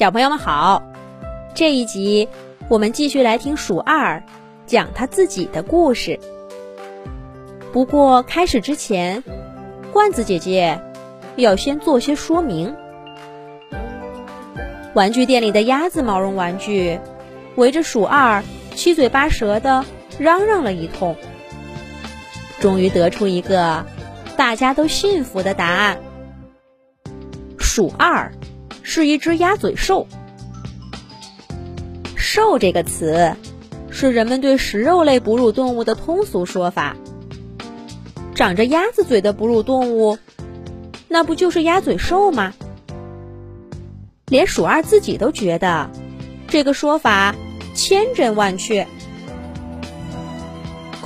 [0.00, 0.82] 小朋友们好，
[1.54, 2.26] 这一集
[2.70, 4.22] 我们继续来听鼠二
[4.64, 6.18] 讲他自己的故事。
[7.70, 9.22] 不过开始之前，
[9.92, 10.80] 罐子姐姐
[11.36, 12.74] 要先做些说明。
[14.94, 16.98] 玩具店里的鸭子毛绒玩具
[17.56, 18.42] 围着鼠二
[18.74, 19.84] 七嘴八舌的
[20.18, 21.14] 嚷嚷了一通，
[22.58, 23.84] 终于得出一个
[24.34, 25.98] 大家都信服的答案：
[27.58, 28.32] 鼠二。
[28.92, 30.08] 是一只鸭嘴兽。
[32.16, 33.36] 兽这个词，
[33.88, 36.96] 是人们对食肉类哺乳动物的通俗说法。
[38.34, 40.18] 长着鸭子嘴的哺乳动物，
[41.06, 42.52] 那不就是鸭嘴兽吗？
[44.26, 45.88] 连鼠二自己都觉得，
[46.48, 47.36] 这个说法
[47.76, 48.88] 千真万确。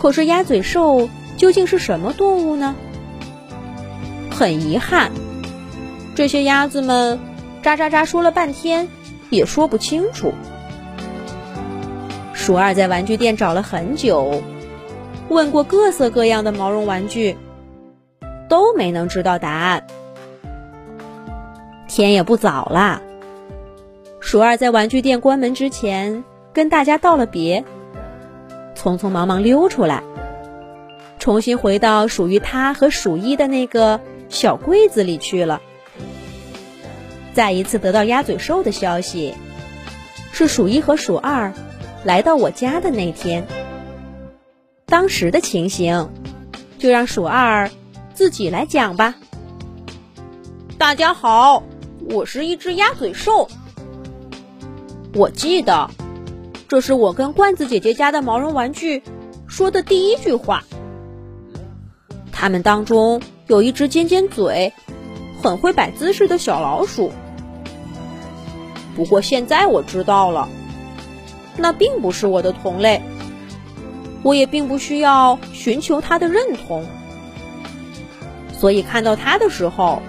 [0.00, 2.74] 可是鸭嘴兽究竟是什么动物呢？
[4.30, 5.12] 很遗憾，
[6.14, 7.33] 这些鸭子们。
[7.64, 8.88] 喳喳喳说了半天，
[9.30, 10.34] 也说不清楚。
[12.34, 14.42] 鼠二在玩具店找了很久，
[15.30, 17.38] 问过各色各样的毛绒玩具，
[18.50, 19.86] 都没能知道答案。
[21.88, 23.00] 天也不早了，
[24.20, 27.64] 鼠二在玩具店关门之前跟大家道了别，
[28.76, 30.02] 匆匆忙忙溜出来，
[31.18, 35.62] 重新回到属于他和鼠一的那个小柜子里去了。
[37.34, 39.34] 再一次得到鸭嘴兽的消息，
[40.32, 41.52] 是鼠一和鼠二
[42.04, 43.44] 来到我家的那天。
[44.86, 46.08] 当时的情形，
[46.78, 47.68] 就让鼠二
[48.14, 49.16] 自己来讲吧。
[50.78, 51.64] 大家好，
[52.08, 53.48] 我是一只鸭嘴兽。
[55.14, 55.90] 我记得，
[56.68, 59.02] 这是我跟罐子姐姐家的毛绒玩具
[59.48, 60.62] 说的第一句话。
[62.30, 64.72] 他们当中有一只尖尖嘴、
[65.42, 67.12] 很会摆姿势的小老鼠。
[68.94, 70.48] 不过现在我知道了，
[71.56, 73.02] 那并不是我的同类，
[74.22, 76.84] 我也并不需要寻求他的认同，
[78.52, 80.00] 所以看到他的时候，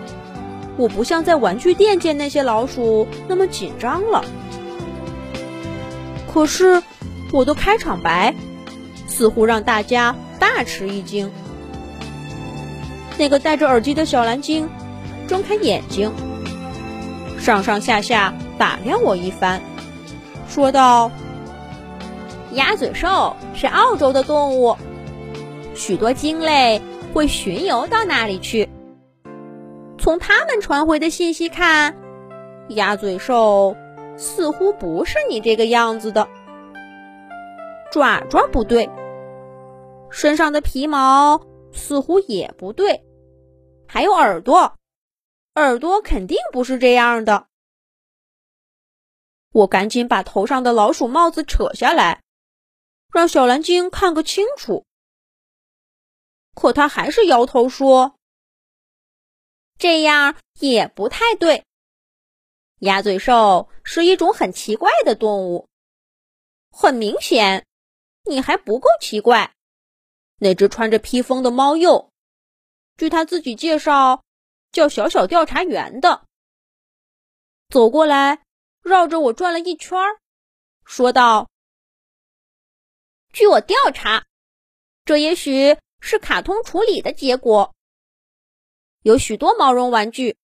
[0.78, 4.24] 我不像在玩具店见那些老鼠那么紧张了。
[6.32, 6.84] 可是
[7.32, 8.36] 我的开场白
[9.08, 11.32] 似乎让大家大吃一惊。
[13.18, 14.68] 那个戴着耳机的小蓝鲸
[15.28, 16.12] 睁开眼睛，
[17.40, 18.34] 上上下下。
[18.58, 19.60] 打量我一番，
[20.48, 21.12] 说道
[22.54, 24.76] ：“鸭嘴兽是澳洲的动物，
[25.76, 26.82] 许多鲸类
[27.14, 28.70] 会巡游到那里去。
[29.98, 31.96] 从他们传回的信息看，
[32.70, 33.76] 鸭嘴兽
[34.16, 36.28] 似乎不是你这个样子的。
[37.92, 38.90] 爪爪不对，
[40.10, 41.42] 身上的皮毛
[41.74, 43.04] 似乎也不对，
[43.88, 44.74] 还有耳朵，
[45.56, 47.48] 耳朵肯定不是这样的。”
[49.56, 52.22] 我赶紧把头上的老鼠帽子扯下来，
[53.14, 54.86] 让小蓝鲸看个清楚。
[56.54, 58.18] 可他还是摇头说
[59.80, 61.64] ：“这样也不太对。
[62.80, 65.70] 鸭嘴兽是一种很奇怪的动物。
[66.70, 67.66] 很明显，
[68.26, 69.54] 你还不够奇怪。
[70.38, 72.10] 那只穿着披风的猫鼬，
[72.98, 74.26] 据他自己介绍，
[74.74, 76.26] 叫小小调查员的，
[77.70, 78.42] 走过来。”
[78.85, 79.97] 绕着我转了一圈，
[80.85, 81.50] 说道
[83.34, 84.28] ：“据我调查，
[85.03, 87.73] 这也许是卡通处理的结果。
[89.01, 90.38] 有许多毛绒玩具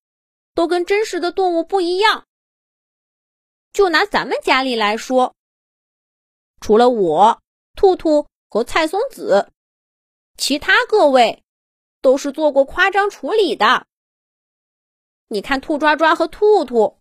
[0.56, 2.26] 都跟真实的动物不一样。
[3.74, 5.36] 就拿咱们家里来说，
[6.60, 7.44] 除了我、
[7.76, 9.52] 兔兔和蔡松子，
[10.36, 11.44] 其他各位
[12.02, 13.86] 都是做过夸张处理的。
[15.28, 16.98] 你看，兔抓抓和兔兔。”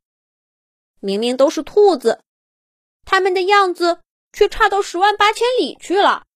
[1.01, 2.23] 明明都是兔子，
[3.05, 4.01] 他们的样子
[4.33, 6.27] 却差到十万八千里去了。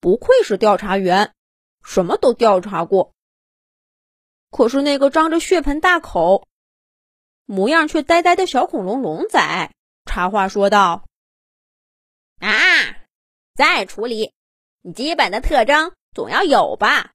[0.00, 1.32] 不愧是调查员，
[1.82, 3.14] 什么都调查过。
[4.50, 6.46] 可是那个张着血盆大口、
[7.44, 9.72] 模样却呆呆的小恐龙龙仔
[10.04, 11.06] 插话说道
[12.40, 12.50] ：“啊，
[13.54, 14.32] 再处理，
[14.82, 17.12] 你基本的特征总要有吧？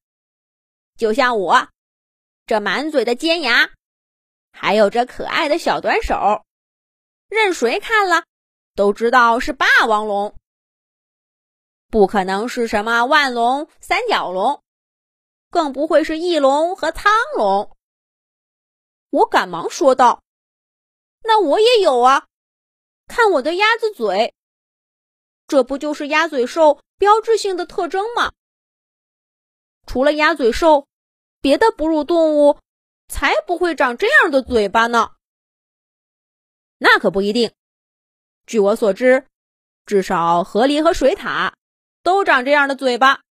[0.97, 1.69] 就像我
[2.45, 3.69] 这满嘴的尖牙。”
[4.61, 6.43] 还有这可爱的小短手，
[7.29, 8.25] 任谁看了
[8.75, 10.35] 都知道是霸王龙，
[11.89, 14.61] 不可能是什么万龙、三角龙，
[15.49, 17.73] 更不会是翼龙和苍龙。
[19.11, 20.21] 我赶忙说道
[21.23, 22.27] ：“那我也有啊，
[23.07, 24.35] 看我的鸭子嘴，
[25.47, 28.33] 这不就是鸭嘴兽标志性的特征吗？
[29.87, 30.85] 除了鸭嘴兽，
[31.39, 32.59] 别的哺乳动物。”
[33.09, 35.15] 才不会长这样的嘴巴呢！
[36.77, 37.51] 那可不一定。
[38.45, 39.27] 据我所知，
[39.85, 41.51] 至少河狸和水獭
[42.03, 43.21] 都长这样的嘴巴。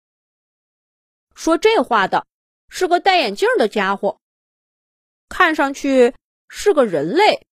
[1.34, 2.26] 说这话的
[2.68, 4.20] 是个戴眼镜的家伙，
[5.28, 6.14] 看上去
[6.48, 7.46] 是个人类。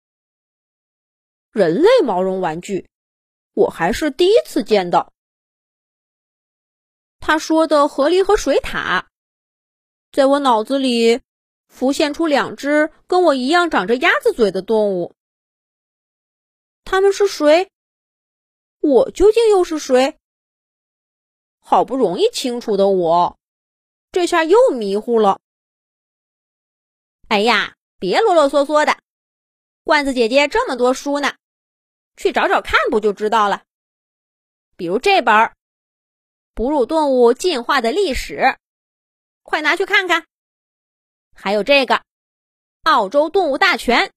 [1.51, 2.89] 人类毛绒玩具，
[3.53, 5.13] 我还是第一次见到。
[7.21, 9.05] 他说的河狸和水獭，
[10.13, 11.21] 在我脑子里
[11.73, 15.15] 浮现出两只跟我一样长着鸭子嘴的动物。
[16.85, 17.71] 他们是谁？
[18.81, 20.19] 我究竟又是谁？
[21.61, 23.39] 好不容易清楚的我，
[24.13, 25.41] 这下又迷糊了。
[27.29, 28.99] 哎呀，别啰啰嗦嗦的，
[29.83, 31.37] 罐子姐姐这么多书呢，
[32.19, 33.65] 去找找看不就知道了。
[34.77, 35.35] 比如这本
[36.55, 38.35] 《哺乳动物进化的历史》，
[39.43, 40.27] 快拿去看看。
[41.35, 41.95] 还有这个
[42.83, 44.09] 《澳洲动物大全》。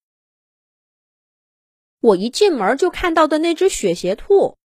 [2.00, 4.58] 我一进门就看到的那只雪鞋兔，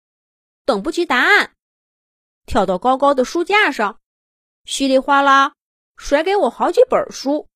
[0.64, 1.54] 等不及答案，
[2.46, 4.00] 跳到高高的书架上，
[4.64, 5.54] 稀里哗啦
[5.96, 7.46] 甩给我好几本书，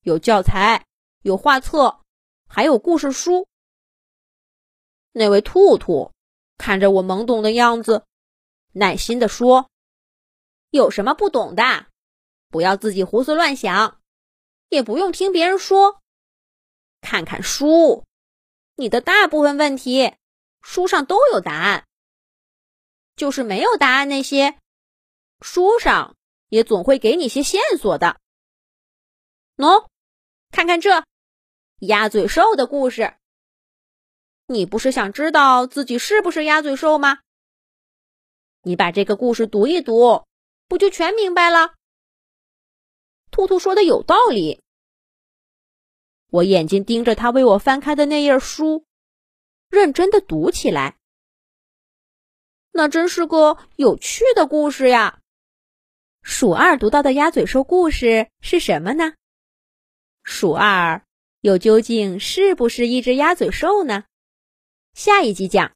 [0.00, 0.86] 有教材，
[1.22, 2.00] 有画册，
[2.48, 3.46] 还有故事书。
[5.12, 6.12] 那位兔兔
[6.56, 8.06] 看着我懵懂的样子，
[8.72, 9.70] 耐心地说
[10.70, 11.86] ：“有什么不懂的，
[12.48, 14.00] 不要自己胡思乱想，
[14.68, 16.00] 也不用听别人说，
[17.00, 18.04] 看看书。”
[18.78, 20.14] 你的大部分问题，
[20.60, 21.86] 书上都有答案。
[23.16, 24.58] 就是没有答案那些，
[25.40, 26.14] 书上
[26.50, 28.20] 也总会给你些线索的。
[29.56, 29.86] 喏，
[30.50, 31.06] 看看这
[31.78, 33.16] 鸭嘴兽的故事。
[34.48, 37.20] 你不是想知道自己是不是鸭嘴兽吗？
[38.60, 40.26] 你把这个故事读一读，
[40.68, 41.75] 不就全明白了？
[43.36, 44.62] 兔兔说的有道理。
[46.30, 48.86] 我眼睛盯着他为我翻开的那页书，
[49.68, 50.96] 认真的读起来。
[52.72, 55.20] 那真是个有趣的故事呀！
[56.22, 59.12] 鼠二读到的鸭嘴兽故事是什么呢？
[60.24, 61.04] 鼠二
[61.42, 64.04] 又究竟是不是一只鸭嘴兽呢？
[64.94, 65.62] 下一集讲。